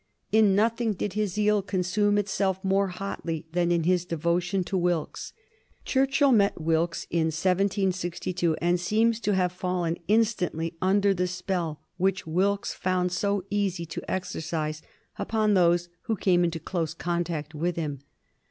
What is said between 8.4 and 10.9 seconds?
and seems to have fallen instantly